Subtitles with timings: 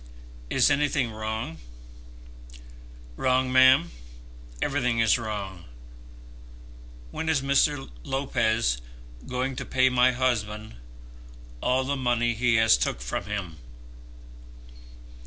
[0.49, 1.59] "Is anything wrong?"
[3.17, 3.91] "Wrong, ma'am!
[4.59, 5.65] Everything is wrong.
[7.11, 7.87] When is Mr.
[8.01, 8.81] Lopez
[9.27, 10.73] going to pay my husband
[11.61, 13.57] all the money he has took from him?"